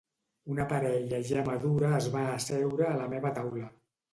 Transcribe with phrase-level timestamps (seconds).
[0.53, 3.71] Una parella ja madura es va asseure a la meva taula.